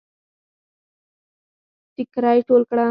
ټيکړی 1.95 2.37
ټول 2.47 2.61
کړه 2.69 2.79